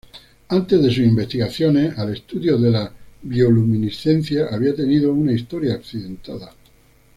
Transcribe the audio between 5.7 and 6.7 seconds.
accidentada.